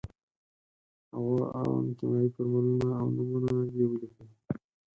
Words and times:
هغو 1.13 1.37
اړوند 1.57 1.89
کیمیاوي 1.97 2.29
فورمولونه 2.35 2.87
او 2.99 3.07
نومونه 3.15 3.51
دې 3.73 3.83
ولیکي. 3.87 4.25